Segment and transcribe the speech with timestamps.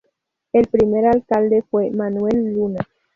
[0.51, 2.87] El primer alcalde fue Manuel Luna.